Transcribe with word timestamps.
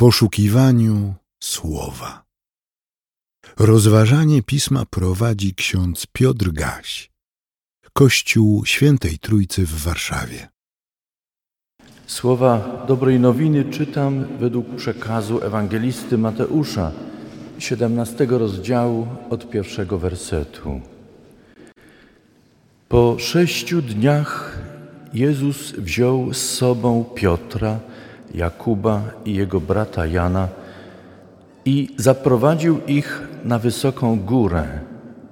poszukiwaniu 0.00 1.14
słowa. 1.40 2.24
Rozważanie 3.58 4.42
pisma 4.42 4.84
prowadzi 4.90 5.54
ksiądz 5.54 6.06
Piotr 6.12 6.52
Gaś, 6.52 7.10
Kościół 7.92 8.64
Świętej 8.66 9.18
Trójcy 9.18 9.66
w 9.66 9.82
Warszawie. 9.82 10.48
Słowa 12.06 12.84
dobrej 12.88 13.20
nowiny 13.20 13.64
czytam 13.64 14.38
według 14.38 14.76
przekazu 14.76 15.44
ewangelisty 15.44 16.18
Mateusza, 16.18 16.92
17 17.58 18.26
rozdziału 18.26 19.06
od 19.30 19.50
pierwszego 19.50 19.98
wersetu. 19.98 20.80
Po 22.88 23.18
sześciu 23.18 23.82
dniach 23.82 24.58
Jezus 25.14 25.72
wziął 25.72 26.34
z 26.34 26.50
sobą 26.50 27.04
Piotra, 27.14 27.80
Jakuba 28.34 29.02
i 29.24 29.34
jego 29.34 29.60
brata 29.60 30.06
Jana 30.06 30.48
i 31.64 31.88
zaprowadził 31.96 32.80
ich 32.86 33.28
na 33.44 33.58
wysoką 33.58 34.20
górę, 34.20 34.64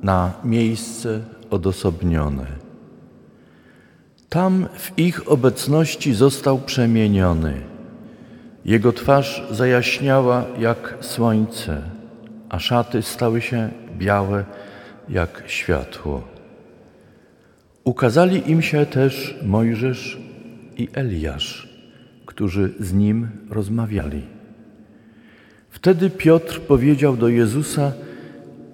na 0.03 0.33
miejsce 0.45 1.21
odosobnione. 1.51 2.47
Tam 4.29 4.67
w 4.75 4.99
ich 4.99 5.31
obecności 5.33 6.15
został 6.15 6.59
przemieniony. 6.59 7.61
Jego 8.65 8.93
twarz 8.93 9.43
zajaśniała 9.51 10.45
jak 10.59 10.95
słońce, 11.01 11.83
a 12.49 12.59
szaty 12.59 13.03
stały 13.03 13.41
się 13.41 13.71
białe 13.99 14.45
jak 15.09 15.43
światło. 15.47 16.23
Ukazali 17.85 18.51
im 18.51 18.63
się 18.63 18.87
też 18.87 19.39
Mojżesz 19.43 20.19
i 20.77 20.89
Eliasz, 20.93 21.66
którzy 22.37 22.75
z 22.81 22.93
nim 22.93 23.29
rozmawiali. 23.51 24.23
Wtedy 25.71 26.11
Piotr 26.11 26.61
powiedział 26.61 27.17
do 27.17 27.29
Jezusa: 27.29 27.93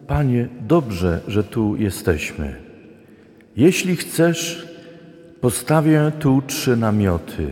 Panie, 0.07 0.49
dobrze, 0.61 1.21
że 1.29 1.45
tu 1.45 1.77
jesteśmy. 1.77 2.57
Jeśli 3.57 3.97
chcesz, 3.97 4.69
postawię 5.41 6.13
tu 6.19 6.43
trzy 6.47 6.77
namioty: 6.77 7.51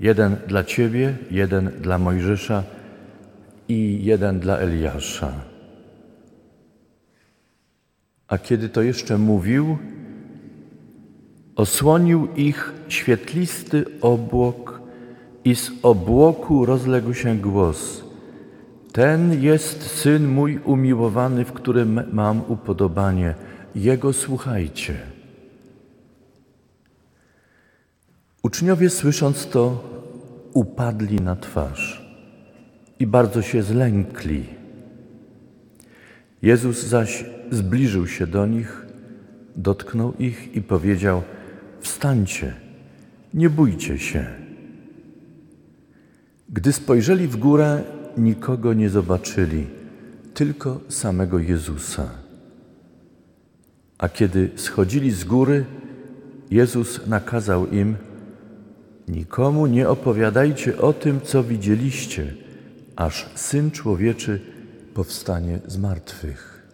jeden 0.00 0.36
dla 0.46 0.64
Ciebie, 0.64 1.16
jeden 1.30 1.70
dla 1.80 1.98
Mojżesza 1.98 2.62
i 3.68 4.04
jeden 4.04 4.40
dla 4.40 4.58
Eliasza. 4.58 5.32
A 8.28 8.38
kiedy 8.38 8.68
to 8.68 8.82
jeszcze 8.82 9.18
mówił, 9.18 9.78
osłonił 11.56 12.28
ich 12.36 12.72
świetlisty 12.88 13.84
obłok 14.00 14.67
i 15.48 15.54
z 15.56 15.70
obłoku 15.82 16.66
rozległ 16.66 17.14
się 17.14 17.36
głos. 17.36 18.04
Ten 18.92 19.42
jest 19.42 19.82
syn 19.82 20.28
mój 20.28 20.58
umiłowany, 20.64 21.44
w 21.44 21.52
którym 21.52 22.00
mam 22.12 22.42
upodobanie. 22.48 23.34
Jego 23.74 24.12
słuchajcie. 24.12 24.94
Uczniowie 28.42 28.90
słysząc 28.90 29.46
to, 29.46 29.84
upadli 30.52 31.20
na 31.20 31.36
twarz 31.36 32.12
i 32.98 33.06
bardzo 33.06 33.42
się 33.42 33.62
zlękli. 33.62 34.44
Jezus 36.42 36.82
zaś 36.82 37.24
zbliżył 37.50 38.06
się 38.06 38.26
do 38.26 38.46
nich, 38.46 38.86
dotknął 39.56 40.12
ich 40.18 40.56
i 40.56 40.62
powiedział: 40.62 41.22
Wstańcie, 41.80 42.54
nie 43.34 43.50
bójcie 43.50 43.98
się. 43.98 44.47
Gdy 46.48 46.72
spojrzeli 46.72 47.28
w 47.28 47.36
górę, 47.36 47.82
nikogo 48.16 48.74
nie 48.74 48.90
zobaczyli, 48.90 49.66
tylko 50.34 50.80
samego 50.88 51.38
Jezusa. 51.38 52.10
A 53.98 54.08
kiedy 54.08 54.50
schodzili 54.56 55.10
z 55.10 55.24
góry, 55.24 55.64
Jezus 56.50 57.06
nakazał 57.06 57.66
im: 57.66 57.96
Nikomu 59.08 59.66
nie 59.66 59.88
opowiadajcie 59.88 60.78
o 60.78 60.92
tym, 60.92 61.20
co 61.20 61.44
widzieliście, 61.44 62.34
aż 62.96 63.30
syn 63.34 63.70
człowieczy 63.70 64.40
powstanie 64.94 65.58
z 65.66 65.78
martwych. 65.78 66.68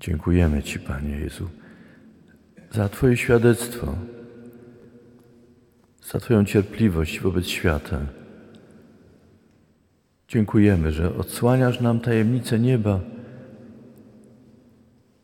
Dziękujemy 0.00 0.62
Ci, 0.62 0.78
Panie 0.78 1.18
Jezu, 1.18 1.48
za 2.72 2.88
Twoje 2.88 3.16
świadectwo, 3.16 3.94
za 6.12 6.20
Twoją 6.20 6.44
cierpliwość 6.44 7.20
wobec 7.20 7.46
świata. 7.46 7.98
Dziękujemy, 10.28 10.92
że 10.92 11.16
odsłaniasz 11.16 11.80
nam 11.80 12.00
tajemnicę 12.00 12.58
nieba 12.58 13.00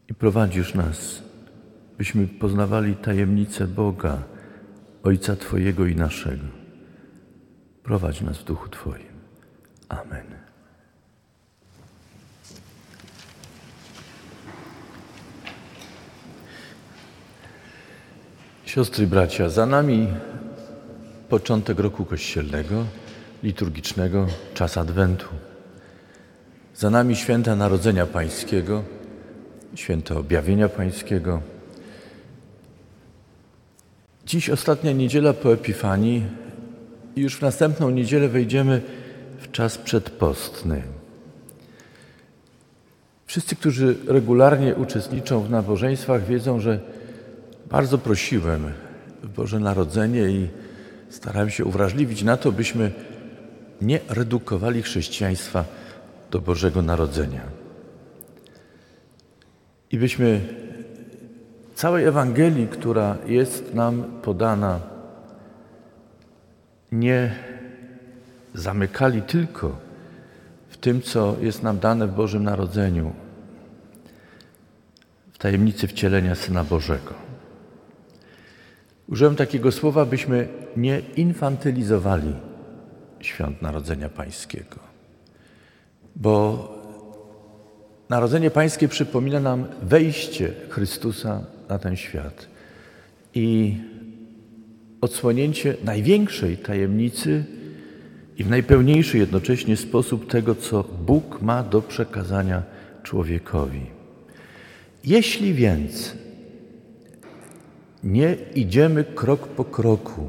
i 0.08 0.14
prowadzisz 0.14 0.74
nas, 0.74 1.22
byśmy 1.98 2.26
poznawali 2.26 2.96
tajemnicę 2.96 3.66
Boga, 3.66 4.22
Ojca 5.02 5.36
Twojego 5.36 5.86
i 5.86 5.96
naszego. 5.96 6.44
Prowadź 7.82 8.20
nas 8.20 8.38
w 8.38 8.44
duchu 8.44 8.68
Twoim. 8.68 9.18
Amen. 9.88 10.26
Siostry 18.64 19.06
bracia, 19.06 19.48
za 19.48 19.66
nami 19.66 20.08
początek 21.28 21.78
roku 21.78 22.04
kościelnego, 22.04 22.84
liturgicznego, 23.42 24.26
czas 24.54 24.76
Adwentu. 24.76 25.26
Za 26.74 26.90
nami 26.90 27.16
święta 27.16 27.56
Narodzenia 27.56 28.06
Pańskiego, 28.06 28.84
święto 29.74 30.18
Objawienia 30.18 30.68
Pańskiego. 30.68 31.42
Dziś 34.26 34.50
ostatnia 34.50 34.92
niedziela 34.92 35.32
po 35.32 35.52
Epifanii 35.52 36.24
i 37.16 37.20
już 37.20 37.36
w 37.36 37.42
następną 37.42 37.90
niedzielę 37.90 38.28
wejdziemy 38.28 38.82
w 39.38 39.50
czas 39.50 39.78
przedpostny. 39.78 40.82
Wszyscy, 43.26 43.56
którzy 43.56 43.96
regularnie 44.06 44.74
uczestniczą 44.74 45.40
w 45.40 45.50
nabożeństwach, 45.50 46.26
wiedzą, 46.26 46.60
że 46.60 46.80
bardzo 47.70 47.98
prosiłem 47.98 48.72
w 49.22 49.28
Boże 49.28 49.60
Narodzenie 49.60 50.22
i 50.22 50.48
starałem 51.10 51.50
się 51.50 51.64
uwrażliwić 51.64 52.22
na 52.22 52.36
to, 52.36 52.52
byśmy 52.52 52.92
nie 53.80 54.00
redukowali 54.08 54.82
chrześcijaństwa 54.82 55.64
do 56.30 56.40
Bożego 56.40 56.82
Narodzenia. 56.82 57.42
I 59.90 59.98
byśmy 59.98 60.40
całej 61.74 62.04
Ewangelii, 62.04 62.68
która 62.68 63.16
jest 63.26 63.74
nam 63.74 64.04
podana, 64.22 64.80
nie 66.92 67.34
zamykali 68.54 69.22
tylko 69.22 69.76
w 70.68 70.76
tym, 70.76 71.02
co 71.02 71.36
jest 71.40 71.62
nam 71.62 71.78
dane 71.78 72.06
w 72.06 72.14
Bożym 72.14 72.42
Narodzeniu, 72.44 73.12
w 75.32 75.38
tajemnicy 75.38 75.86
wcielenia 75.86 76.34
Syna 76.34 76.64
Bożego. 76.64 77.27
Użyłem 79.08 79.36
takiego 79.36 79.72
słowa, 79.72 80.04
byśmy 80.04 80.48
nie 80.76 81.02
infantylizowali 81.16 82.32
świąt 83.20 83.62
Narodzenia 83.62 84.08
Pańskiego. 84.08 84.76
Bo 86.16 86.68
Narodzenie 88.08 88.50
Pańskie 88.50 88.88
przypomina 88.88 89.40
nam 89.40 89.64
wejście 89.82 90.52
Chrystusa 90.68 91.44
na 91.68 91.78
ten 91.78 91.96
świat 91.96 92.46
i 93.34 93.76
odsłonięcie 95.00 95.74
największej 95.84 96.56
tajemnicy 96.56 97.44
i 98.38 98.44
w 98.44 98.50
najpełniejszy 98.50 99.18
jednocześnie 99.18 99.76
sposób 99.76 100.30
tego, 100.30 100.54
co 100.54 100.84
Bóg 101.06 101.42
ma 101.42 101.62
do 101.62 101.82
przekazania 101.82 102.62
człowiekowi. 103.02 103.86
Jeśli 105.04 105.54
więc 105.54 106.14
nie 108.04 108.36
idziemy 108.54 109.04
krok 109.04 109.48
po 109.48 109.64
kroku, 109.64 110.28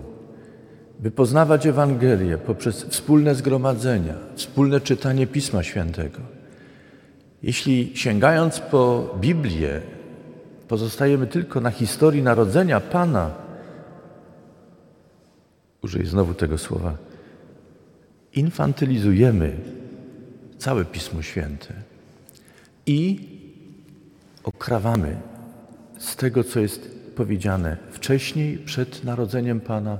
by 0.99 1.11
poznawać 1.11 1.65
Ewangelię 1.65 2.37
poprzez 2.37 2.83
wspólne 2.83 3.35
zgromadzenia, 3.35 4.15
wspólne 4.35 4.81
czytanie 4.81 5.27
Pisma 5.27 5.63
Świętego. 5.63 6.19
Jeśli 7.43 7.91
sięgając 7.95 8.59
po 8.59 9.15
Biblię, 9.19 9.81
pozostajemy 10.67 11.27
tylko 11.27 11.61
na 11.61 11.71
historii 11.71 12.23
narodzenia 12.23 12.79
Pana, 12.79 13.31
użyję 15.81 16.05
znowu 16.05 16.33
tego 16.33 16.57
słowa, 16.57 16.97
infantylizujemy 18.33 19.57
całe 20.57 20.85
Pismo 20.85 21.21
Święte 21.21 21.73
i 22.85 23.29
okrawamy 24.43 25.15
z 25.97 26.15
tego, 26.15 26.43
co 26.43 26.59
jest 26.59 26.98
powiedziane 27.19 27.77
wcześniej, 27.91 28.57
przed 28.57 29.03
narodzeniem 29.03 29.59
Pana 29.59 29.97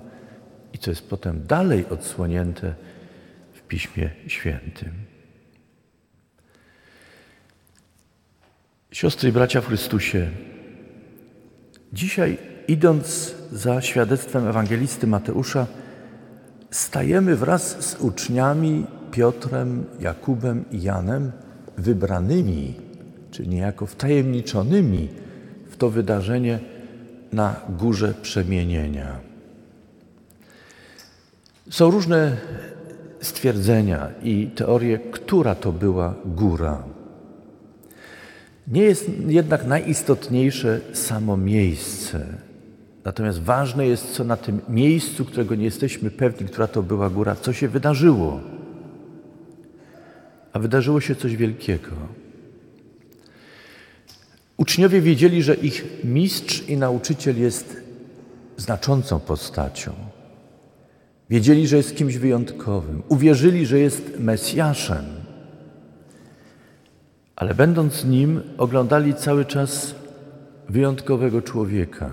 i 0.74 0.78
co 0.78 0.92
jest 0.92 1.10
potem 1.10 1.48
dalej 1.48 1.86
odsłonięte 1.90 2.74
w 3.54 3.62
Piśmie 3.62 4.10
Świętym. 4.28 4.92
Siostry 8.92 9.30
i 9.30 9.32
bracia 9.32 9.62
w 9.62 9.68
Chrystusie, 9.68 10.30
dzisiaj 11.94 12.38
idąc 12.68 13.36
za 13.52 13.82
świadectwem 13.82 14.48
ewangelisty 14.48 15.08
Mateusza, 15.08 15.68
stajemy 16.72 17.36
wraz 17.36 17.86
z 17.86 17.96
uczniami 18.02 18.86
Piotrem, 19.12 19.86
Jakubem 20.00 20.66
i 20.72 20.82
Janem, 20.82 21.32
wybranymi, 21.78 22.74
czy 23.32 23.48
niejako 23.48 23.86
wtajemniczonymi 23.86 25.10
w 25.70 25.78
to 25.78 25.90
wydarzenie 25.90 26.79
na 27.34 27.56
górze 27.70 28.14
przemienienia. 28.22 29.20
Są 31.70 31.92
różne 31.92 32.38
stwierdzenia 33.22 34.10
i 34.24 34.48
teorie, 34.56 35.00
która 35.00 35.56
to 35.56 35.72
była 35.72 36.16
góra. 36.26 36.84
Nie 38.68 38.82
jest 38.82 39.10
jednak 39.28 39.66
najistotniejsze 39.66 40.82
samo 40.94 41.38
miejsce. 41.38 42.26
Natomiast 43.06 43.42
ważne 43.42 43.88
jest, 43.88 44.14
co 44.14 44.24
na 44.24 44.38
tym 44.38 44.62
miejscu, 44.70 45.26
którego 45.26 45.56
nie 45.56 45.66
jesteśmy 45.66 46.12
pewni, 46.12 46.48
która 46.48 46.68
to 46.68 46.84
była 46.84 47.10
góra, 47.10 47.36
co 47.36 47.54
się 47.54 47.68
wydarzyło. 47.68 48.40
A 50.54 50.60
wydarzyło 50.60 51.02
się 51.02 51.16
coś 51.16 51.36
wielkiego. 51.36 51.92
Uczniowie 54.60 55.02
wiedzieli, 55.02 55.44
że 55.44 55.56
ich 55.56 55.86
mistrz 56.04 56.70
i 56.70 56.78
nauczyciel 56.78 57.40
jest 57.40 57.78
znaczącą 58.58 59.20
postacią. 59.20 59.94
Wiedzieli, 61.30 61.68
że 61.68 61.78
jest 61.78 61.96
kimś 61.96 62.18
wyjątkowym. 62.18 63.04
Uwierzyli, 63.08 63.66
że 63.66 63.80
jest 63.80 64.20
Mesjaszem. 64.20 65.06
Ale 67.36 67.56
będąc 67.56 68.06
nim, 68.06 68.42
oglądali 68.58 69.14
cały 69.14 69.46
czas 69.46 69.96
wyjątkowego 70.70 71.42
człowieka, 71.42 72.12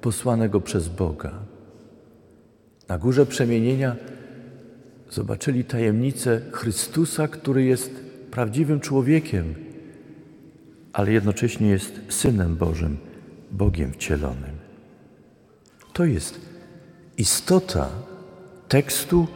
posłanego 0.00 0.60
przez 0.60 0.88
Boga. 0.88 1.32
Na 2.88 2.98
górze 2.98 3.26
przemienienia 3.26 3.96
zobaczyli 5.10 5.64
tajemnicę 5.64 6.40
Chrystusa, 6.52 7.28
który 7.28 7.64
jest 7.64 7.90
prawdziwym 8.30 8.80
człowiekiem, 8.80 9.63
ale 10.94 11.12
jednocześnie 11.12 11.68
jest 11.68 12.00
Synem 12.08 12.56
Bożym, 12.56 12.96
Bogiem 13.50 13.92
wcielonym. 13.92 14.56
To 15.92 16.04
jest 16.04 16.40
istota 17.18 17.88
tekstu, 18.68 19.26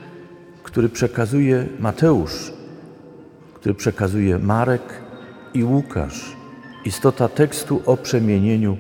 który 0.63 0.89
przekazuje 0.89 1.67
Mateusz, 1.79 2.53
który 3.55 3.75
przekazuje 3.75 4.39
Marek 4.39 4.83
i 5.55 5.65
Łukasz. 5.65 6.37
Istota 6.85 7.29
tekstu 7.29 7.83
o 7.87 7.97
przemienieniu 7.97 8.77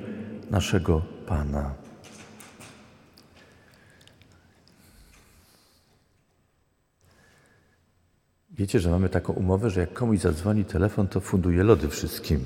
naszego 0.50 1.02
Pana. 1.26 1.74
Wiecie, 8.50 8.80
że 8.80 8.90
mamy 8.90 9.08
taką 9.08 9.32
umowę, 9.32 9.70
że 9.70 9.80
jak 9.80 9.92
komuś 9.92 10.18
zadzwoni 10.18 10.64
telefon, 10.64 11.08
to 11.08 11.20
funduje 11.20 11.62
lody 11.62 11.88
wszystkim. 11.88 12.44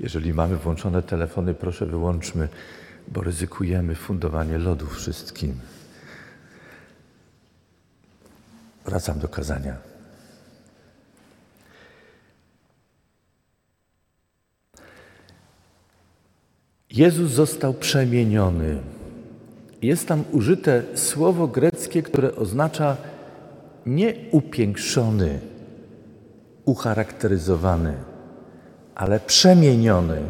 Jeżeli 0.00 0.34
mamy 0.34 0.56
włączone 0.56 1.02
telefony, 1.02 1.54
proszę 1.54 1.86
wyłączmy, 1.86 2.48
bo 3.08 3.20
ryzykujemy 3.20 3.94
fundowanie 3.94 4.58
lodów 4.58 4.96
wszystkim. 4.96 5.60
Wracam 8.84 9.18
do 9.18 9.28
kazania. 9.28 9.76
Jezus 16.90 17.30
został 17.30 17.74
przemieniony. 17.74 18.82
Jest 19.82 20.08
tam 20.08 20.24
użyte 20.32 20.82
słowo 20.94 21.46
greckie, 21.48 22.02
które 22.02 22.36
oznacza 22.36 22.96
nie 23.86 24.14
upiększony, 24.30 25.40
ucharakteryzowany, 26.64 28.09
ale 29.00 29.20
przemieniony 29.20 30.22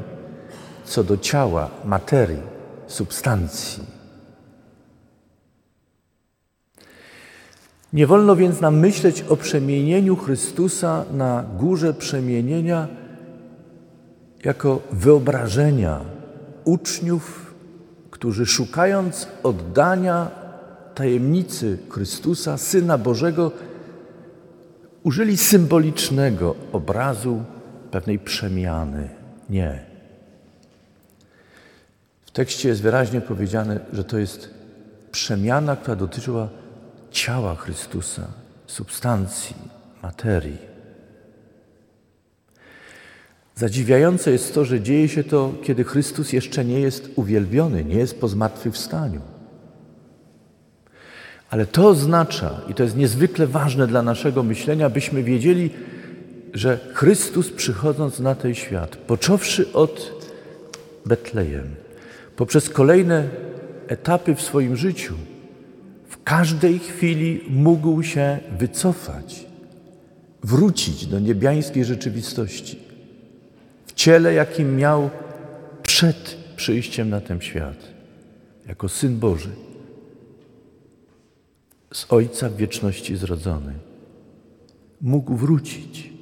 co 0.84 1.05
do 1.05 1.17
ciała, 1.17 1.70
materii, 1.84 2.43
substancji. 2.87 3.84
Nie 7.93 8.06
wolno 8.06 8.37
więc 8.37 8.61
nam 8.61 8.78
myśleć 8.78 9.22
o 9.22 9.37
przemienieniu 9.37 10.17
Chrystusa 10.17 11.05
na 11.12 11.44
górze 11.58 11.94
przemienienia 11.94 12.88
jako 14.44 14.81
wyobrażenia 14.90 16.00
uczniów, 16.64 17.55
którzy 18.11 18.46
szukając 18.46 19.28
oddania 19.43 20.31
tajemnicy 20.94 21.78
Chrystusa, 21.88 22.58
Syna 22.58 22.99
Bożego, 22.99 23.52
użyli 25.02 25.37
symbolicznego 25.37 26.55
obrazu 26.72 27.43
pewnej 27.90 28.19
przemiany. 28.19 29.08
Nie. 29.50 29.84
W 32.22 32.31
tekście 32.31 32.69
jest 32.69 32.82
wyraźnie 32.82 33.20
powiedziane, 33.20 33.81
że 33.92 34.04
to 34.04 34.19
jest 34.19 34.54
przemiana, 35.12 35.76
która 35.76 35.96
dotyczyła 35.96 36.48
ciała 37.10 37.54
Chrystusa, 37.54 38.26
substancji, 38.66 39.56
materii. 40.02 40.58
Zadziwiające 43.54 44.31
jest 44.31 44.54
to, 44.54 44.64
że 44.64 44.81
dzieje 44.81 45.08
się 45.08 45.25
to, 45.25 45.54
kiedy 45.62 45.84
Chrystus 45.84 46.32
jeszcze 46.32 46.64
nie 46.64 46.81
jest 46.81 47.10
uwielbiony, 47.16 47.84
nie 47.84 47.94
jest 47.94 48.20
po 48.20 48.28
zmartwychwstaniu. 48.28 49.20
Ale 51.50 51.66
to 51.66 51.88
oznacza, 51.88 52.60
i 52.69 52.75
to 52.75 52.82
jest 52.82 52.96
niezwykle 52.96 53.46
ważne 53.46 53.86
dla 53.86 54.02
naszego 54.02 54.43
myślenia, 54.43 54.90
byśmy 54.90 55.22
wiedzieli, 55.22 55.70
że 56.52 56.79
Chrystus 56.94 57.50
przychodząc 57.50 58.20
na 58.20 58.35
ten 58.35 58.55
świat, 58.55 58.97
począwszy 58.97 59.73
od 59.73 60.12
Betlejem, 61.06 61.75
poprzez 62.37 62.69
kolejne 62.69 63.29
etapy 63.88 64.35
w 64.35 64.43
swoim 64.43 64.76
życiu, 64.76 65.14
w 66.08 66.23
każdej 66.23 66.79
chwili 66.79 67.41
mógł 67.50 68.02
się 68.02 68.39
wycofać, 68.58 69.46
wrócić 70.43 71.06
do 71.06 71.19
niebiańskiej 71.19 71.84
rzeczywistości, 71.84 72.79
w 73.86 73.93
ciele, 73.93 74.34
jakim 74.34 74.77
miał 74.77 75.10
przed 75.82 76.36
przyjściem 76.56 77.10
na 77.10 77.20
ten 77.20 77.41
świat, 77.41 77.77
jako 78.67 78.89
Syn 78.89 79.19
Boży, 79.19 79.51
z 81.93 82.06
Ojca 82.13 82.48
w 82.48 82.56
wieczności 82.56 83.17
zrodzony. 83.17 83.72
Mógł 85.01 85.34
wrócić, 85.34 86.13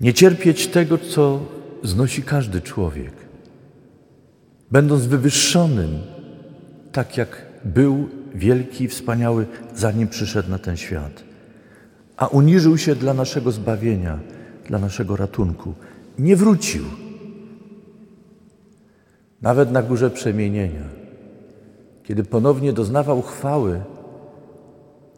nie 0.00 0.14
cierpieć 0.14 0.66
tego, 0.66 0.98
co 0.98 1.40
znosi 1.82 2.22
każdy 2.22 2.60
człowiek 2.60 3.12
będąc 4.70 5.06
wywyższonym, 5.06 5.98
tak 6.92 7.16
jak 7.16 7.46
był 7.64 8.08
wielki 8.34 8.84
i 8.84 8.88
wspaniały, 8.88 9.46
zanim 9.74 10.08
przyszedł 10.08 10.50
na 10.50 10.58
ten 10.58 10.76
świat, 10.76 11.24
a 12.16 12.26
uniżył 12.26 12.78
się 12.78 12.94
dla 12.94 13.14
naszego 13.14 13.52
zbawienia, 13.52 14.18
dla 14.66 14.78
naszego 14.78 15.16
ratunku. 15.16 15.74
Nie 16.18 16.36
wrócił. 16.36 16.84
Nawet 19.42 19.72
na 19.72 19.82
górze 19.82 20.10
przemienienia, 20.10 20.84
kiedy 22.04 22.24
ponownie 22.24 22.72
doznawał 22.72 23.22
chwały, 23.22 23.80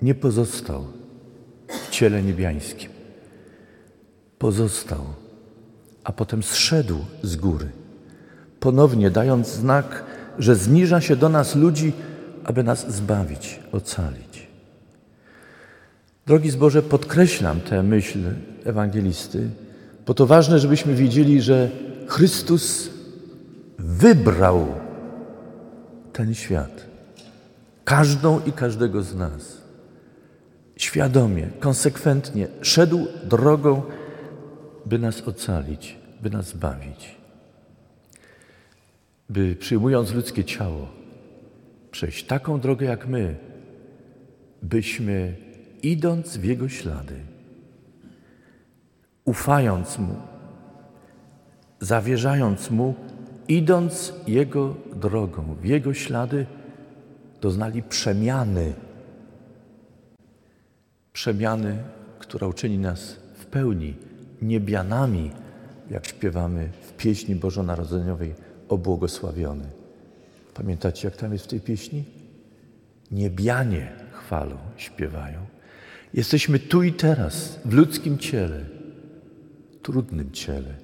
nie 0.03 0.15
pozostał 0.15 0.85
w 1.69 1.91
ciele 1.91 2.23
niebiańskim. 2.23 2.92
Pozostał, 4.43 5.05
a 6.05 6.13
potem 6.13 6.43
zszedł 6.43 6.99
z 7.23 7.37
góry 7.37 7.69
ponownie 8.61 9.11
dając 9.11 9.49
znak, 9.49 10.05
że 10.39 10.57
zniża 10.57 11.01
się 11.01 11.17
do 11.17 11.29
nas 11.29 11.55
ludzi, 11.55 11.93
aby 12.45 12.63
nas 12.63 12.95
zbawić, 12.95 13.61
ocalić. 13.73 14.47
Drogi 16.27 16.51
zboże, 16.51 16.83
podkreślam 16.83 17.61
tę 17.61 17.83
myśl 17.83 18.19
ewangelisty, 18.65 19.51
bo 20.07 20.15
to 20.15 20.27
ważne, 20.27 20.59
żebyśmy 20.59 20.95
wiedzieli, 20.95 21.43
że 21.43 21.71
Chrystus 22.07 22.91
wybrał 23.79 24.67
ten 26.13 26.35
świat. 26.35 26.87
Każdą 27.85 28.41
i 28.47 28.53
każdego 28.53 29.03
z 29.03 29.15
nas. 29.15 29.63
Świadomie, 30.77 31.49
konsekwentnie 31.61 32.49
szedł 32.61 33.07
drogą, 33.25 33.83
by 34.87 34.99
nas 34.99 35.29
ocalić, 35.29 35.97
by 36.23 36.31
nas 36.31 36.47
zbawić 36.47 37.23
by 39.33 39.57
przyjmując 39.57 40.13
ludzkie 40.13 40.45
ciało, 40.45 40.89
przejść 41.91 42.25
taką 42.25 42.61
drogę 42.61 42.87
jak 42.87 43.09
my, 43.09 43.37
byśmy 44.63 45.37
idąc 45.83 46.37
w 46.37 46.45
Jego 46.45 46.69
ślady, 46.69 47.17
ufając 49.25 49.99
Mu, 49.99 50.15
zawierzając 51.81 52.71
Mu, 52.71 52.95
idąc 53.49 54.13
Jego 54.27 54.77
drogą, 54.97 55.55
w 55.55 55.65
Jego 55.65 55.95
ślady, 55.95 56.47
doznali 57.41 57.83
przemiany. 57.83 58.73
Przemiany, 61.13 61.83
która 62.19 62.47
uczyni 62.47 62.79
nas 62.79 63.17
w 63.35 63.47
pełni 63.47 63.95
niebianami, 64.43 65.31
jak 65.91 66.07
śpiewamy 66.07 66.69
w 66.83 66.93
pieśni 66.93 67.35
bożonarodzeniowej 67.35 68.35
obłogosławiony. 68.69 69.65
Pamiętacie, 70.55 71.09
jak 71.09 71.17
tam 71.17 71.33
jest 71.33 71.45
w 71.45 71.49
tej 71.49 71.61
pieśni? 71.61 72.05
Niebianie 73.11 73.93
chwalą, 74.13 74.57
śpiewają. 74.77 75.39
Jesteśmy 76.15 76.59
tu 76.59 76.83
i 76.83 76.93
teraz, 76.93 77.59
w 77.65 77.73
ludzkim 77.73 78.19
ciele, 78.19 78.65
trudnym 79.83 80.31
ciele, 80.31 80.75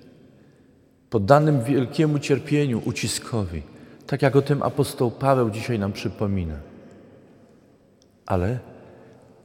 poddanym 1.10 1.64
wielkiemu 1.64 2.18
cierpieniu, 2.18 2.82
uciskowi, 2.84 3.62
tak 4.06 4.22
jak 4.22 4.36
o 4.36 4.42
tym 4.42 4.62
apostoł 4.62 5.10
Paweł 5.10 5.50
dzisiaj 5.50 5.78
nam 5.78 5.92
przypomina. 5.92 6.56
Ale 8.26 8.58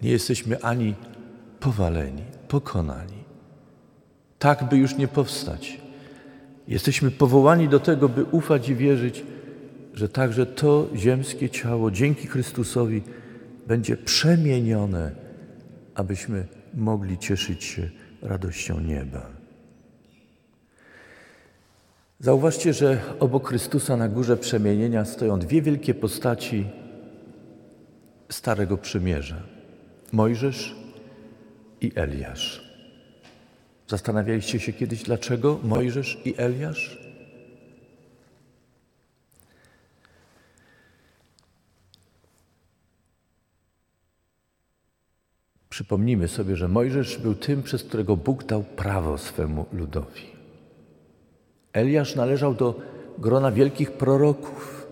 nie 0.02 0.12
jesteśmy 0.12 0.62
ani 0.62 0.96
powaleni, 1.60 2.24
pokonani, 2.48 3.23
tak 4.44 4.64
by 4.64 4.78
już 4.78 4.98
nie 4.98 5.08
powstać. 5.08 5.82
Jesteśmy 6.68 7.12
powołani 7.12 7.70
do 7.70 7.80
tego, 7.80 8.10
by 8.10 8.24
ufać 8.24 8.70
i 8.70 8.76
wierzyć, 8.76 9.24
że 9.94 10.10
także 10.10 10.46
to 10.46 10.90
ziemskie 10.96 11.50
ciało 11.50 11.92
dzięki 11.92 12.28
Chrystusowi 12.28 13.02
będzie 13.68 13.98
przemienione, 13.98 15.12
abyśmy 15.96 16.46
mogli 16.74 17.18
cieszyć 17.18 17.64
się 17.64 17.90
radością 18.22 18.80
nieba. 18.80 19.30
Zauważcie, 22.20 22.74
że 22.74 23.02
obok 23.20 23.48
Chrystusa 23.48 23.98
na 23.98 24.08
górze 24.08 24.38
przemienienia 24.38 25.06
stoją 25.06 25.40
dwie 25.40 25.62
wielkie 25.62 25.94
postaci 25.94 26.66
Starego 28.30 28.78
Przymierza: 28.78 29.44
Mojżesz 30.12 30.76
i 31.82 31.92
Eliasz. 31.96 32.63
Zastanawialiście 33.88 34.60
się 34.60 34.74
kiedyś, 34.74 35.04
dlaczego 35.04 35.60
Mojżesz 35.64 36.22
i 36.26 36.34
Eliasz? 36.38 37.04
Przypomnijmy 45.70 46.28
sobie, 46.28 46.56
że 46.56 46.68
Mojżesz 46.68 47.18
był 47.18 47.36
tym, 47.36 47.64
przez 47.64 47.84
którego 47.84 48.18
Bóg 48.18 48.44
dał 48.44 48.64
prawo 48.64 49.18
swemu 49.18 49.66
ludowi. 49.74 50.26
Eliasz 51.74 52.16
należał 52.16 52.54
do 52.54 52.80
grona 53.18 53.52
wielkich 53.52 53.92
proroków. 53.92 54.88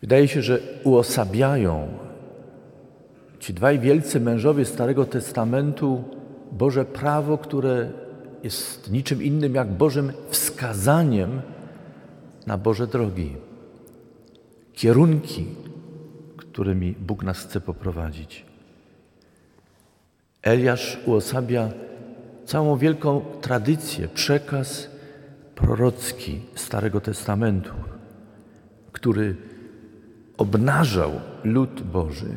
Wydaje 0.00 0.28
się, 0.28 0.42
że 0.42 0.58
uosabiają 0.84 1.88
ci 3.40 3.54
dwaj 3.54 3.78
wielcy 3.78 4.20
mężowie 4.20 4.64
Starego 4.64 5.04
Testamentu 5.04 6.04
Boże 6.58 6.84
prawo, 6.84 7.38
które 7.38 7.92
jest 8.42 8.90
niczym 8.90 9.22
innym 9.22 9.54
jak 9.54 9.72
Bożym 9.72 10.12
wskazaniem 10.28 11.40
na 12.46 12.58
Boże 12.58 12.86
drogi, 12.86 13.36
kierunki, 14.72 15.46
którymi 16.36 16.94
Bóg 17.00 17.22
nas 17.22 17.38
chce 17.38 17.60
poprowadzić. 17.60 18.44
Eliasz 20.42 20.98
uosabia 21.06 21.70
całą 22.44 22.76
wielką 22.76 23.20
tradycję, 23.40 24.08
przekaz 24.08 24.90
prorocki 25.54 26.40
Starego 26.54 27.00
Testamentu, 27.00 27.74
który 28.92 29.36
obnażał 30.38 31.10
lud 31.44 31.82
Boży 31.82 32.34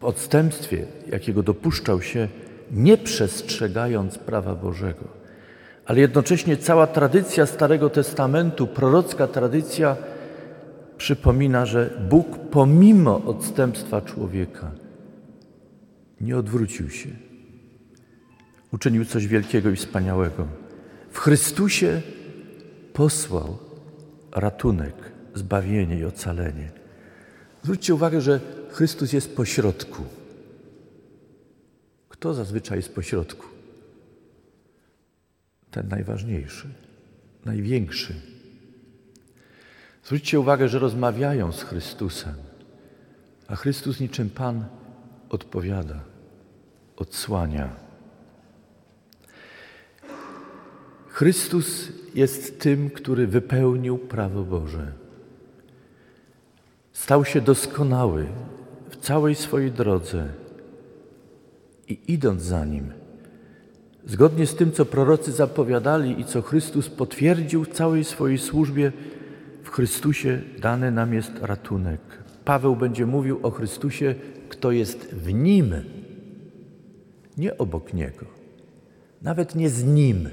w 0.00 0.04
odstępstwie, 0.04 0.86
jakiego 1.08 1.42
dopuszczał 1.42 2.02
się, 2.02 2.28
nie 2.72 2.96
przestrzegając 2.96 4.18
prawa 4.18 4.54
Bożego. 4.54 5.04
Ale 5.86 6.00
jednocześnie 6.00 6.56
cała 6.56 6.86
tradycja 6.86 7.46
Starego 7.46 7.90
Testamentu, 7.90 8.66
prorocka 8.66 9.26
tradycja, 9.26 9.96
przypomina, 10.96 11.66
że 11.66 11.90
Bóg 12.10 12.38
pomimo 12.50 13.24
odstępstwa 13.24 14.00
człowieka 14.00 14.70
nie 16.20 16.36
odwrócił 16.36 16.90
się. 16.90 17.08
Uczynił 18.72 19.04
coś 19.04 19.26
wielkiego 19.26 19.70
i 19.70 19.76
wspaniałego. 19.76 20.46
W 21.10 21.18
Chrystusie 21.18 22.02
posłał 22.92 23.58
ratunek, 24.32 24.94
zbawienie 25.34 25.98
i 25.98 26.04
ocalenie. 26.04 26.70
Zwróćcie 27.62 27.94
uwagę, 27.94 28.20
że 28.20 28.40
Chrystus 28.70 29.12
jest 29.12 29.36
pośrodku. 29.36 30.02
Kto 32.18 32.34
zazwyczaj 32.34 32.78
jest 32.78 32.94
pośrodku? 32.94 33.46
Ten 35.70 35.88
najważniejszy, 35.88 36.68
największy. 37.44 38.14
Zwróćcie 40.04 40.40
uwagę, 40.40 40.68
że 40.68 40.78
rozmawiają 40.78 41.52
z 41.52 41.62
Chrystusem, 41.62 42.34
a 43.48 43.56
Chrystus 43.56 44.00
niczym 44.00 44.30
Pan 44.30 44.64
odpowiada, 45.28 46.00
odsłania. 46.96 47.76
Chrystus 51.08 51.88
jest 52.14 52.60
tym, 52.60 52.90
który 52.90 53.26
wypełnił 53.26 53.98
prawo 53.98 54.42
Boże. 54.42 54.92
Stał 56.92 57.24
się 57.24 57.40
doskonały 57.40 58.26
w 58.90 58.96
całej 58.96 59.34
swojej 59.34 59.72
drodze 59.72 60.47
i 61.88 62.12
idąc 62.12 62.42
za 62.42 62.64
nim, 62.64 62.92
zgodnie 64.06 64.46
z 64.46 64.54
tym, 64.54 64.72
co 64.72 64.84
prorocy 64.84 65.32
zapowiadali 65.32 66.20
i 66.20 66.24
co 66.24 66.42
Chrystus 66.42 66.88
potwierdził 66.88 67.64
w 67.64 67.68
całej 67.68 68.04
swojej 68.04 68.38
służbie, 68.38 68.92
w 69.62 69.70
Chrystusie 69.70 70.40
dany 70.60 70.90
nam 70.90 71.14
jest 71.14 71.32
ratunek. 71.40 72.00
Paweł 72.44 72.76
będzie 72.76 73.06
mówił 73.06 73.40
o 73.42 73.50
Chrystusie, 73.50 74.14
kto 74.48 74.70
jest 74.72 75.14
w 75.14 75.32
nim, 75.32 75.74
nie 77.38 77.58
obok 77.58 77.94
niego, 77.94 78.26
nawet 79.22 79.54
nie 79.54 79.70
z 79.70 79.84
nim, 79.84 80.28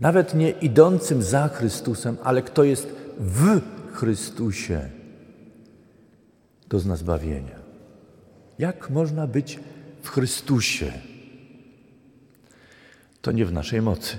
nawet 0.00 0.34
nie 0.34 0.50
idącym 0.50 1.22
za 1.22 1.48
Chrystusem, 1.48 2.16
ale 2.22 2.42
kto 2.42 2.64
jest 2.64 2.94
w 3.18 3.60
Chrystusie, 3.92 4.80
dozna 6.68 6.96
zbawienia. 6.96 7.62
Jak 8.58 8.90
można 8.90 9.26
być 9.26 9.60
w 10.02 10.10
Chrystusie? 10.10 10.92
To 13.22 13.32
nie 13.32 13.46
w 13.46 13.52
naszej 13.52 13.82
mocy. 13.82 14.16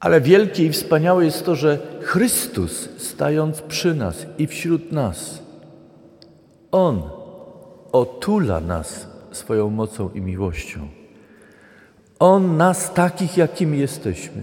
Ale 0.00 0.20
wielkie 0.20 0.64
i 0.64 0.72
wspaniałe 0.72 1.24
jest 1.24 1.44
to, 1.44 1.54
że 1.54 1.78
Chrystus, 2.02 2.88
stając 2.98 3.62
przy 3.62 3.94
nas 3.94 4.26
i 4.38 4.46
wśród 4.46 4.92
nas, 4.92 5.42
On 6.70 7.02
otula 7.92 8.60
nas 8.60 9.06
swoją 9.32 9.70
mocą 9.70 10.10
i 10.10 10.20
miłością. 10.20 10.88
On 12.18 12.56
nas 12.56 12.94
takich, 12.94 13.36
jakimi 13.36 13.78
jesteśmy, 13.78 14.42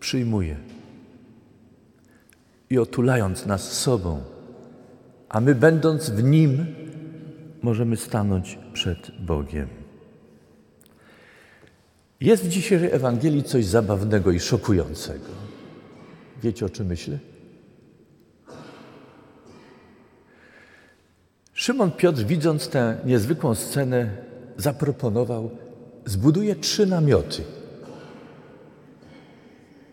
przyjmuje 0.00 0.56
i 2.70 2.78
otulając 2.78 3.46
nas 3.46 3.72
sobą, 3.72 4.20
a 5.28 5.40
my 5.40 5.54
będąc 5.54 6.10
w 6.10 6.22
Nim, 6.22 6.66
możemy 7.62 7.96
stanąć 7.96 8.58
przed 8.72 9.10
Bogiem. 9.20 9.68
Jest 12.20 12.44
w 12.44 12.48
dzisiejszej 12.48 12.92
Ewangelii 12.92 13.42
coś 13.42 13.64
zabawnego 13.64 14.30
i 14.30 14.40
szokującego. 14.40 15.28
Wiecie 16.42 16.66
o 16.66 16.68
czym 16.68 16.86
myślę? 16.86 17.18
Szymon 21.52 21.90
Piotr, 21.90 22.22
widząc 22.22 22.68
tę 22.68 22.98
niezwykłą 23.04 23.54
scenę, 23.54 24.10
zaproponował: 24.56 25.50
zbuduje 26.04 26.56
trzy 26.56 26.86
namioty. 26.86 27.42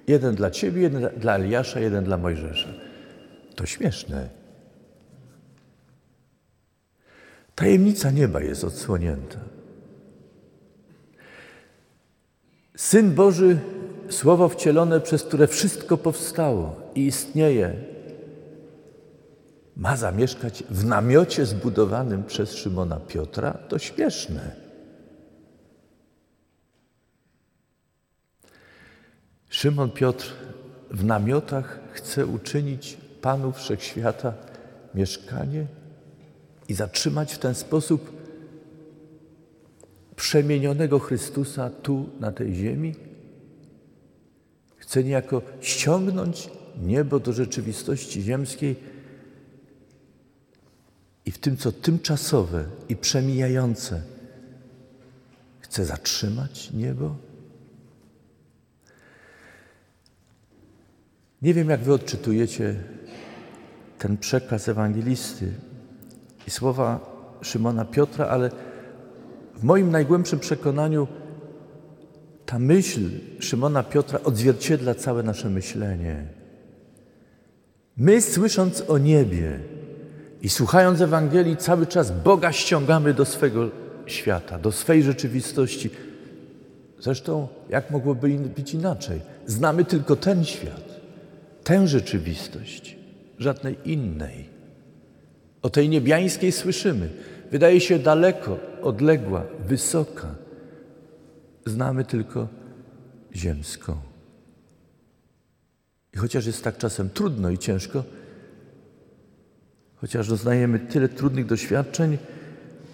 Jeden 0.07 0.35
dla 0.35 0.51
ciebie, 0.51 0.81
jeden 0.81 1.09
dla 1.17 1.35
Eliasza, 1.35 1.79
jeden 1.79 2.03
dla 2.03 2.17
Mojżesza. 2.17 2.69
To 3.55 3.65
śmieszne. 3.65 4.44
Tajemnica 7.55 8.11
nieba 8.11 8.41
jest 8.41 8.63
odsłonięta. 8.63 9.39
Syn 12.77 13.15
Boży 13.15 13.59
słowo 14.09 14.49
wcielone, 14.49 15.01
przez 15.01 15.23
które 15.23 15.47
wszystko 15.47 15.97
powstało 15.97 16.75
i 16.95 17.05
istnieje, 17.05 17.73
ma 19.77 19.97
zamieszkać 19.97 20.63
w 20.69 20.85
namiocie 20.85 21.45
zbudowanym 21.45 22.23
przez 22.23 22.53
Szymona 22.53 22.99
Piotra, 22.99 23.53
to 23.53 23.79
śmieszne. 23.79 24.55
Szymon 29.49 29.91
Piotr 29.91 30.33
w 30.91 31.03
namiotach 31.03 31.79
chce 31.91 32.25
uczynić 32.25 32.97
Panu 33.21 33.51
Wszechświata 33.51 34.33
mieszkanie 34.93 35.65
i 36.67 36.73
zatrzymać 36.73 37.33
w 37.33 37.39
ten 37.39 37.55
sposób 37.55 38.13
przemienionego 40.15 40.99
Chrystusa 40.99 41.69
tu 41.69 42.09
na 42.19 42.31
tej 42.31 42.55
ziemi? 42.55 42.95
Chce 44.77 45.03
niejako 45.03 45.41
ściągnąć 45.61 46.49
niebo 46.81 47.19
do 47.19 47.33
rzeczywistości 47.33 48.21
ziemskiej 48.21 48.75
i 51.25 51.31
w 51.31 51.37
tym, 51.37 51.57
co 51.57 51.71
tymczasowe 51.71 52.65
i 52.89 52.95
przemijające, 52.95 54.01
chce 55.59 55.85
zatrzymać 55.85 56.71
niebo? 56.71 57.15
Nie 61.41 61.53
wiem, 61.53 61.69
jak 61.69 61.81
wy 61.81 61.93
odczytujecie 61.93 62.83
ten 63.99 64.17
przekaz 64.17 64.69
ewangelisty 64.69 65.53
i 66.47 66.51
słowa 66.51 66.99
Szymona 67.41 67.85
Piotra, 67.85 68.27
ale 68.27 68.49
w 69.55 69.63
moim 69.63 69.91
najgłębszym 69.91 70.39
przekonaniu 70.39 71.07
ta 72.45 72.59
myśl 72.59 73.09
Szymona 73.39 73.83
Piotra 73.83 74.19
odzwierciedla 74.23 74.95
całe 74.95 75.23
nasze 75.23 75.49
myślenie. 75.49 76.27
My, 77.97 78.21
słysząc 78.21 78.83
o 78.87 78.97
niebie 78.97 79.59
i 80.41 80.49
słuchając 80.49 81.01
Ewangelii, 81.01 81.57
cały 81.57 81.87
czas 81.87 82.11
Boga 82.11 82.51
ściągamy 82.51 83.13
do 83.13 83.25
swego 83.25 83.69
świata, 84.05 84.59
do 84.59 84.71
swej 84.71 85.03
rzeczywistości. 85.03 85.89
Zresztą, 86.99 87.47
jak 87.69 87.91
mogłoby 87.91 88.29
być 88.29 88.73
inaczej? 88.73 89.21
Znamy 89.45 89.85
tylko 89.85 90.15
ten 90.15 90.45
świat, 90.45 91.01
tę 91.63 91.87
rzeczywistość, 91.87 92.97
żadnej 93.39 93.77
innej. 93.85 94.54
O 95.65 95.69
tej 95.69 95.89
niebiańskiej 95.89 96.51
słyszymy. 96.51 97.09
Wydaje 97.51 97.81
się 97.81 97.99
daleko, 97.99 98.59
odległa, 98.81 99.43
wysoka. 99.67 100.35
Znamy 101.65 102.05
tylko 102.05 102.47
ziemską. 103.35 103.97
I 106.13 106.17
chociaż 106.17 106.45
jest 106.45 106.63
tak 106.63 106.77
czasem 106.77 107.09
trudno 107.09 107.49
i 107.49 107.57
ciężko, 107.57 108.03
chociaż 109.95 110.27
doznajemy 110.27 110.79
tyle 110.79 111.09
trudnych 111.09 111.45
doświadczeń, 111.45 112.17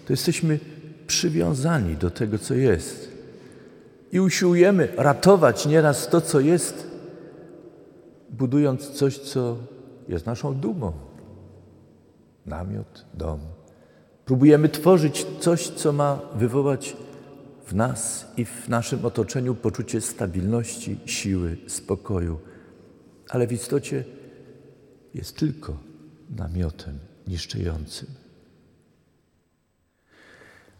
to 0.06 0.12
jesteśmy 0.12 0.58
przywiązani 1.06 1.96
do 1.96 2.10
tego, 2.10 2.38
co 2.38 2.54
jest. 2.54 3.10
I 4.12 4.20
usiłujemy 4.20 4.88
ratować 4.96 5.66
nieraz 5.66 6.08
to, 6.08 6.20
co 6.20 6.40
jest, 6.40 6.86
budując 8.30 8.90
coś, 8.90 9.18
co 9.18 9.56
jest 10.08 10.26
naszą 10.26 10.54
dumą. 10.54 11.11
Namiot, 12.46 13.06
dom. 13.14 13.40
Próbujemy 14.24 14.68
tworzyć 14.68 15.26
coś, 15.40 15.68
co 15.68 15.92
ma 15.92 16.20
wywołać 16.34 16.96
w 17.66 17.74
nas 17.74 18.26
i 18.36 18.44
w 18.44 18.68
naszym 18.68 19.04
otoczeniu 19.04 19.54
poczucie 19.54 20.00
stabilności, 20.00 21.00
siły, 21.06 21.56
spokoju, 21.66 22.38
ale 23.28 23.46
w 23.46 23.52
istocie 23.52 24.04
jest 25.14 25.36
tylko 25.36 25.78
namiotem 26.36 26.98
niszczącym. 27.28 28.08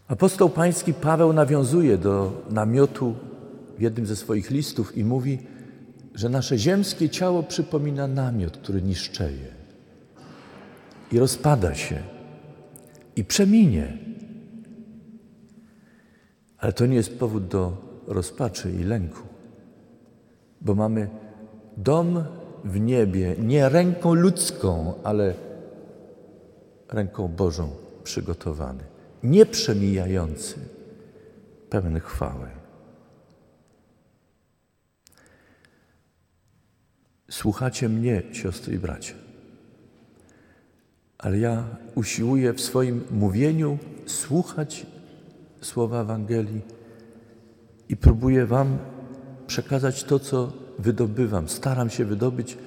Apostoł 0.08 0.50
Pański 0.50 0.94
Paweł 0.94 1.32
nawiązuje 1.32 1.98
do 1.98 2.42
namiotu 2.50 3.14
w 3.78 3.80
jednym 3.80 4.06
ze 4.06 4.16
swoich 4.16 4.50
listów 4.50 4.96
i 4.96 5.04
mówi, 5.04 5.38
że 6.14 6.28
nasze 6.28 6.58
ziemskie 6.58 7.08
ciało 7.08 7.42
przypomina 7.42 8.06
namiot, 8.06 8.56
który 8.56 8.82
niszczeje 8.82 9.61
i 11.12 11.18
rozpada 11.18 11.74
się 11.74 12.02
i 13.16 13.24
przeminie. 13.24 13.98
Ale 16.58 16.72
to 16.72 16.86
nie 16.86 16.96
jest 16.96 17.18
powód 17.18 17.48
do 17.48 17.76
rozpaczy 18.06 18.72
i 18.72 18.84
lęku, 18.84 19.22
bo 20.60 20.74
mamy 20.74 21.08
dom 21.76 22.24
w 22.64 22.80
niebie 22.80 23.34
nie 23.38 23.68
ręką 23.68 24.14
ludzką, 24.14 24.94
ale 25.04 25.34
ręką 26.88 27.28
Bożą 27.28 27.70
przygotowany, 28.04 28.84
nieprzemijający, 29.22 30.54
pełen 31.70 32.00
chwały. 32.00 32.48
Słuchacie 37.30 37.88
mnie, 37.88 38.22
siostry 38.32 38.74
i 38.74 38.78
bracia, 38.78 39.14
ale 41.22 41.38
ja 41.38 41.64
usiłuję 41.94 42.52
w 42.52 42.60
swoim 42.60 43.04
mówieniu 43.10 43.78
słuchać 44.06 44.86
słowa 45.60 46.00
Ewangelii 46.00 46.60
i 47.88 47.96
próbuję 47.96 48.46
Wam 48.46 48.78
przekazać 49.46 50.04
to, 50.04 50.18
co 50.18 50.52
wydobywam. 50.78 51.48
Staram 51.48 51.90
się 51.90 52.04
wydobyć, 52.04 52.58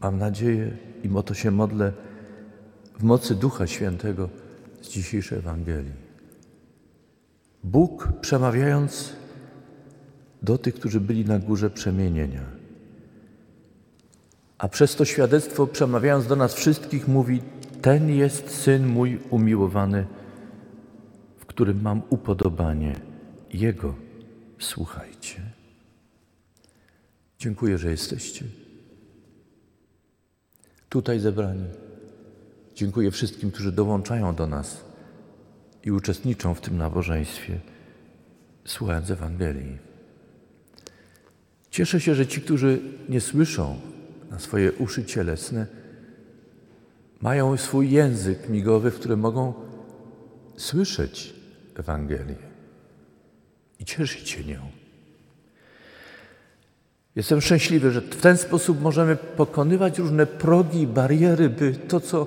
mam 0.00 0.18
nadzieję 0.18 0.76
i 1.04 1.08
o 1.16 1.22
to 1.22 1.34
się 1.34 1.50
modlę, 1.50 1.92
w 2.98 3.02
mocy 3.02 3.34
Ducha 3.34 3.66
Świętego 3.66 4.28
z 4.82 4.88
dzisiejszej 4.88 5.38
Ewangelii. 5.38 6.06
Bóg 7.64 8.08
przemawiając 8.20 9.12
do 10.42 10.58
tych, 10.58 10.74
którzy 10.74 11.00
byli 11.00 11.24
na 11.24 11.38
górze 11.38 11.70
przemienienia, 11.70 12.55
a 14.58 14.68
przez 14.68 14.96
to 14.96 15.04
świadectwo 15.04 15.66
przemawiając 15.66 16.26
do 16.26 16.36
nas 16.36 16.54
wszystkich 16.54 17.08
mówi: 17.08 17.42
Ten 17.82 18.10
jest 18.10 18.50
syn 18.50 18.86
mój 18.86 19.20
umiłowany, 19.30 20.06
w 21.36 21.46
którym 21.46 21.82
mam 21.82 22.02
upodobanie. 22.10 23.00
Jego 23.52 23.94
słuchajcie. 24.58 25.40
Dziękuję, 27.38 27.78
że 27.78 27.90
jesteście 27.90 28.44
tutaj 30.88 31.20
zebrani. 31.20 31.64
Dziękuję 32.74 33.10
wszystkim, 33.10 33.50
którzy 33.50 33.72
dołączają 33.72 34.34
do 34.34 34.46
nas 34.46 34.84
i 35.84 35.90
uczestniczą 35.90 36.54
w 36.54 36.60
tym 36.60 36.76
nabożeństwie, 36.76 37.60
słuchając 38.64 39.10
Ewangelii. 39.10 39.78
Cieszę 41.70 42.00
się, 42.00 42.14
że 42.14 42.26
ci, 42.26 42.40
którzy 42.40 42.80
nie 43.08 43.20
słyszą 43.20 43.80
na 44.30 44.38
swoje 44.38 44.72
uszy 44.72 45.04
cielesne, 45.04 45.66
mają 47.20 47.56
swój 47.56 47.90
język 47.90 48.48
migowy, 48.48 48.90
w 48.90 48.98
którym 48.98 49.20
mogą 49.20 49.54
słyszeć 50.56 51.34
Ewangelię 51.76 52.36
i 53.80 53.84
cieszyć 53.84 54.28
się 54.28 54.44
nią. 54.44 54.60
Jestem 57.16 57.40
szczęśliwy, 57.40 57.90
że 57.90 58.00
w 58.00 58.20
ten 58.20 58.36
sposób 58.36 58.80
możemy 58.80 59.16
pokonywać 59.16 59.98
różne 59.98 60.26
progi 60.26 60.86
bariery, 60.86 61.48
by 61.48 61.72
to, 61.72 62.00
co 62.00 62.26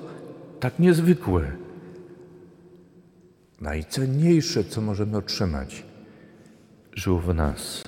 tak 0.60 0.78
niezwykłe, 0.78 1.52
najcenniejsze, 3.60 4.64
co 4.64 4.80
możemy 4.80 5.16
otrzymać, 5.16 5.84
żyło 6.94 7.20
w 7.20 7.34
nas. 7.34 7.84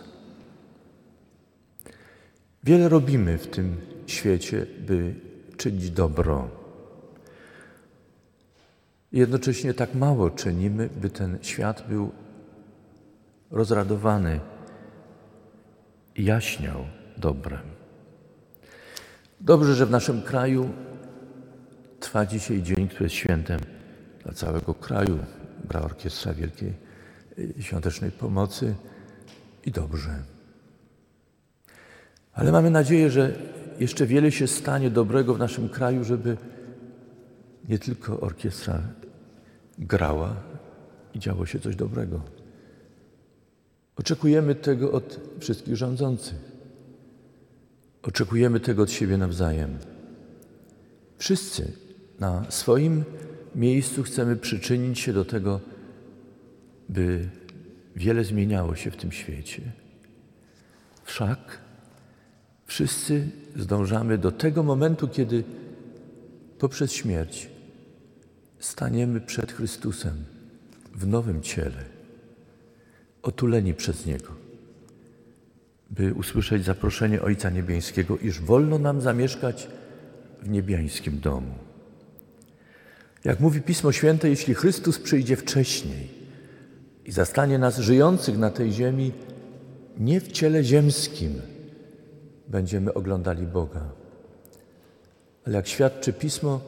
Wiele 2.64 2.88
robimy 2.88 3.38
w 3.38 3.46
tym 3.46 3.76
świecie, 4.12 4.66
by 4.78 5.14
czynić 5.56 5.90
dobro. 5.90 6.48
Jednocześnie 9.12 9.74
tak 9.74 9.94
mało 9.94 10.30
czynimy, 10.30 10.88
by 11.00 11.10
ten 11.10 11.38
świat 11.42 11.84
był 11.88 12.12
rozradowany, 13.50 14.40
jaśniał 16.16 16.84
dobrem. 17.16 17.60
Dobrze, 19.40 19.74
że 19.74 19.86
w 19.86 19.90
naszym 19.90 20.22
kraju 20.22 20.70
trwa 22.00 22.26
dzisiaj 22.26 22.62
dzień, 22.62 22.88
który 22.88 23.04
jest 23.04 23.14
świętem 23.14 23.60
dla 24.24 24.32
całego 24.32 24.74
kraju. 24.74 25.18
Gra 25.64 25.80
Orkiestra 25.80 26.34
Wielkiej 26.34 26.72
Świątecznej 27.60 28.10
Pomocy 28.10 28.74
i 29.66 29.70
dobrze. 29.70 30.22
Ale 32.32 32.52
mamy 32.52 32.70
nadzieję, 32.70 33.10
że 33.10 33.34
jeszcze 33.82 34.06
wiele 34.06 34.32
się 34.32 34.46
stanie 34.46 34.90
dobrego 34.90 35.34
w 35.34 35.38
naszym 35.38 35.68
kraju, 35.68 36.04
żeby 36.04 36.36
nie 37.68 37.78
tylko 37.78 38.20
orkiestra 38.20 38.82
grała 39.78 40.36
i 41.14 41.18
działo 41.18 41.46
się 41.46 41.60
coś 41.60 41.76
dobrego, 41.76 42.20
Oczekujemy 43.96 44.54
tego 44.54 44.92
od 44.92 45.20
wszystkich 45.40 45.76
rządzących. 45.76 46.52
Oczekujemy 48.02 48.60
tego 48.60 48.82
od 48.82 48.90
siebie 48.90 49.16
nawzajem. 49.16 49.78
Wszyscy 51.18 51.72
na 52.20 52.50
swoim 52.50 53.04
miejscu 53.54 54.02
chcemy 54.02 54.36
przyczynić 54.36 54.98
się 54.98 55.12
do 55.12 55.24
tego, 55.24 55.60
by 56.88 57.28
wiele 57.96 58.24
zmieniało 58.24 58.74
się 58.74 58.90
w 58.90 58.96
tym 58.96 59.12
świecie. 59.12 59.62
Wszak 61.04 61.58
wszyscy 62.72 63.28
zdążamy 63.56 64.18
do 64.18 64.32
tego 64.32 64.62
momentu, 64.62 65.08
kiedy 65.08 65.44
poprzez 66.58 66.92
śmierć 66.92 67.48
staniemy 68.58 69.20
przed 69.20 69.52
Chrystusem 69.52 70.24
w 70.94 71.06
nowym 71.06 71.42
ciele, 71.42 71.84
otuleni 73.22 73.74
przez 73.74 74.06
Niego, 74.06 74.32
by 75.90 76.14
usłyszeć 76.14 76.64
zaproszenie 76.64 77.22
Ojca 77.22 77.50
Niebiańskiego, 77.50 78.18
iż 78.18 78.40
wolno 78.40 78.78
nam 78.78 79.00
zamieszkać 79.00 79.68
w 80.42 80.48
niebiańskim 80.48 81.20
domu. 81.20 81.54
Jak 83.24 83.40
mówi 83.40 83.60
Pismo 83.60 83.92
Święte, 83.92 84.28
jeśli 84.28 84.54
Chrystus 84.54 84.98
przyjdzie 84.98 85.36
wcześniej 85.36 86.08
i 87.04 87.12
zastanie 87.12 87.58
nas 87.58 87.78
żyjących 87.78 88.38
na 88.38 88.50
tej 88.50 88.72
ziemi, 88.72 89.12
nie 89.98 90.20
w 90.20 90.32
ciele 90.32 90.64
ziemskim 90.64 91.51
będziemy 92.48 92.94
oglądali 92.94 93.46
Boga. 93.46 93.88
Ale 95.46 95.56
jak 95.56 95.68
świadczy 95.68 96.12
Pismo, 96.12 96.60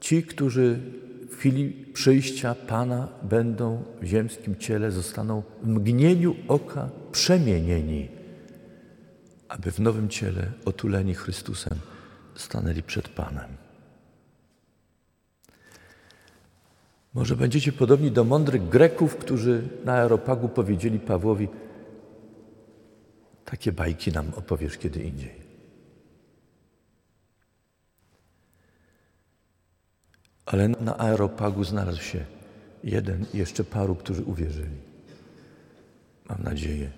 ci, 0.00 0.22
którzy 0.22 0.78
w 1.30 1.36
chwili 1.36 1.70
przyjścia 1.92 2.54
Pana 2.54 3.08
będą 3.22 3.82
w 4.00 4.04
ziemskim 4.04 4.56
ciele, 4.56 4.90
zostaną 4.90 5.42
w 5.62 5.68
mgnieniu 5.68 6.36
oka 6.48 6.88
przemienieni, 7.12 8.08
aby 9.48 9.72
w 9.72 9.78
nowym 9.78 10.08
ciele, 10.08 10.52
otuleni 10.64 11.14
Chrystusem, 11.14 11.78
stanęli 12.34 12.82
przed 12.82 13.08
Panem. 13.08 13.48
Może 17.14 17.36
będziecie 17.36 17.72
podobni 17.72 18.10
do 18.10 18.24
mądrych 18.24 18.68
Greków, 18.68 19.16
którzy 19.16 19.68
na 19.84 19.92
Aeropagu 19.92 20.48
powiedzieli 20.48 20.98
Pawłowi: 20.98 21.48
Takie 23.52 23.72
bajki 23.72 24.12
nam 24.12 24.34
opowiesz 24.34 24.78
kiedy 24.78 25.02
indziej. 25.02 25.34
Ale 30.46 30.68
na 30.68 30.98
Aeropagu 30.98 31.64
znalazł 31.64 32.02
się 32.02 32.24
jeden 32.84 33.26
i 33.34 33.38
jeszcze 33.38 33.64
paru, 33.64 33.94
którzy 33.94 34.24
uwierzyli. 34.24 34.76
Mam 36.28 36.42
nadzieję, 36.42 36.90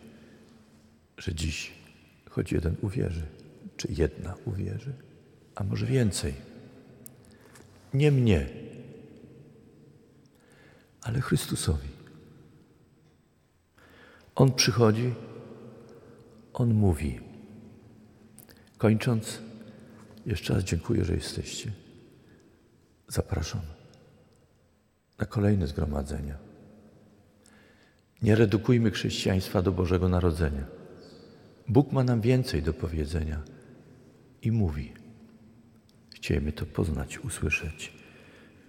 że 1.18 1.34
dziś 1.34 1.72
choć 2.30 2.52
jeden 2.52 2.76
uwierzy, 2.82 3.26
czy 3.76 3.88
jedna 3.90 4.34
uwierzy, 4.44 4.92
a 5.54 5.64
może 5.64 5.86
więcej. 5.86 6.34
Nie 7.94 8.10
mnie, 8.12 8.48
ale 11.02 11.20
Chrystusowi. 11.20 11.88
On 14.34 14.52
przychodzi, 14.52 15.14
On 16.54 16.74
mówi. 16.74 17.20
Kończąc, 18.78 19.38
jeszcze 20.26 20.54
raz 20.54 20.64
dziękuję, 20.64 21.04
że 21.04 21.14
jesteście. 21.14 21.72
Zapraszam 23.08 23.60
na 25.18 25.26
kolejne 25.26 25.66
zgromadzenia. 25.66 26.38
Nie 28.22 28.34
redukujmy 28.34 28.90
chrześcijaństwa 28.90 29.62
do 29.62 29.72
Bożego 29.72 30.08
Narodzenia. 30.08 30.64
Bóg 31.68 31.92
ma 31.92 32.04
nam 32.04 32.20
więcej 32.20 32.62
do 32.62 32.72
powiedzenia 32.72 33.42
i 34.42 34.52
mówi. 34.52 34.92
Chciejmy 36.14 36.52
to 36.52 36.66
poznać, 36.66 37.18
usłyszeć 37.18 37.92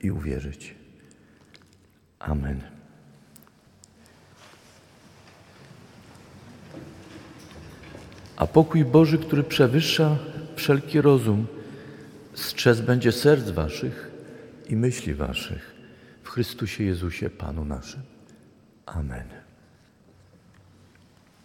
i 0.02 0.12
uwierzyć. 0.12 0.76
Amen. 2.20 2.75
A 8.38 8.48
pokój 8.48 8.86
Boży, 8.86 9.18
który 9.18 9.44
przewyższa 9.44 10.18
wszelki 10.56 11.02
rozum, 11.02 11.48
strzec 12.34 12.82
będzie 12.82 13.12
serc 13.12 13.50
waszych 13.50 14.12
i 14.70 14.76
myśli 14.76 15.14
waszych 15.14 15.76
w 16.24 16.30
Chrystusie 16.30 16.84
Jezusie, 16.84 17.30
Panu 17.30 17.66
naszym. 17.66 18.02
Amen. 18.86 19.45